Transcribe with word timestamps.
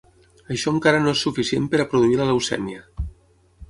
Això 0.55 0.73
encara 0.77 1.03
no 1.03 1.13
és 1.17 1.23
suficient 1.27 1.69
per 1.75 1.85
a 1.85 1.89
produir 1.95 2.19
la 2.25 2.31
leucèmia. 2.35 2.87